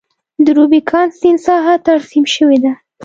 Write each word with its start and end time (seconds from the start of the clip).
د 0.45 0.47
روبیکان 0.57 1.07
سیند 1.19 1.39
ساحه 1.45 1.75
ترسیم 1.87 2.25
شوې 2.35 2.57
ده. 2.63 2.73